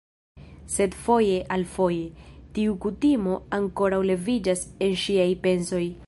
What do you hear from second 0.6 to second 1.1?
Sed,